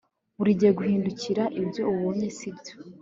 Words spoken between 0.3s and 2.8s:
burigihe guhindukirira ibyo ubonye sibyo